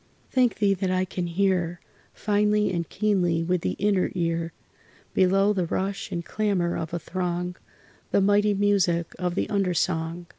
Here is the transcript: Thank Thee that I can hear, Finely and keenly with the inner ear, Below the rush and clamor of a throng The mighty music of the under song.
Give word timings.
Thank 0.31 0.55
Thee 0.55 0.73
that 0.73 0.89
I 0.89 1.05
can 1.05 1.27
hear, 1.27 1.79
Finely 2.11 2.71
and 2.71 2.89
keenly 2.89 3.43
with 3.43 3.61
the 3.61 3.73
inner 3.73 4.09
ear, 4.15 4.51
Below 5.13 5.53
the 5.53 5.67
rush 5.67 6.11
and 6.11 6.25
clamor 6.25 6.75
of 6.75 6.91
a 6.91 6.97
throng 6.97 7.55
The 8.09 8.19
mighty 8.19 8.55
music 8.55 9.13
of 9.19 9.35
the 9.35 9.47
under 9.51 9.75
song. 9.75 10.25